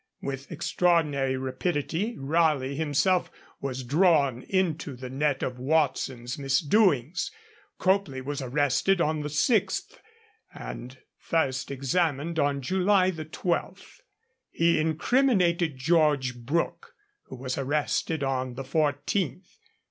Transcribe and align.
With 0.23 0.51
extraordinary 0.51 1.37
rapidity 1.37 2.17
Raleigh 2.17 2.73
himself 2.73 3.29
was 3.59 3.83
drawn 3.83 4.41
into 4.49 4.95
the 4.95 5.11
net 5.11 5.43
of 5.43 5.59
Watson's 5.59 6.39
misdoings. 6.39 7.29
Copley 7.77 8.19
was 8.19 8.41
arrested 8.41 8.99
on 8.99 9.21
the 9.21 9.29
6th, 9.29 9.99
and 10.51 10.97
first 11.19 11.69
examined 11.69 12.39
on 12.39 12.61
July 12.63 13.11
12. 13.11 14.01
He 14.49 14.79
incriminated 14.79 15.77
George 15.77 16.35
Brooke, 16.35 16.95
who 17.25 17.35
was 17.35 17.55
arrested 17.55 18.23
on 18.23 18.55
the 18.55 18.63
14th. 18.63 19.57